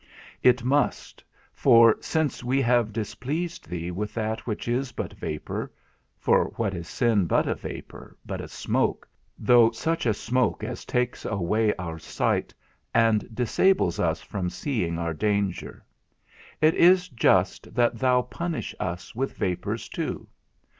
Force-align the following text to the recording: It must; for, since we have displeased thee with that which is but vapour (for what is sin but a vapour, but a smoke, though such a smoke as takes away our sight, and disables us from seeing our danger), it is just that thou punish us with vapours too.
It 0.41 0.63
must; 0.63 1.23
for, 1.53 1.95
since 2.01 2.43
we 2.43 2.59
have 2.63 2.91
displeased 2.91 3.69
thee 3.69 3.91
with 3.91 4.15
that 4.15 4.47
which 4.47 4.67
is 4.67 4.91
but 4.91 5.13
vapour 5.13 5.71
(for 6.17 6.45
what 6.55 6.73
is 6.73 6.87
sin 6.87 7.25
but 7.27 7.47
a 7.47 7.53
vapour, 7.53 8.17
but 8.25 8.41
a 8.41 8.47
smoke, 8.47 9.07
though 9.37 9.69
such 9.69 10.07
a 10.07 10.13
smoke 10.15 10.63
as 10.63 10.85
takes 10.85 11.23
away 11.23 11.71
our 11.75 11.99
sight, 11.99 12.51
and 12.95 13.35
disables 13.35 13.99
us 13.99 14.21
from 14.23 14.49
seeing 14.49 14.97
our 14.97 15.13
danger), 15.13 15.85
it 16.61 16.73
is 16.73 17.07
just 17.07 17.71
that 17.75 17.99
thou 17.99 18.23
punish 18.23 18.73
us 18.79 19.13
with 19.13 19.37
vapours 19.37 19.87
too. 19.87 20.27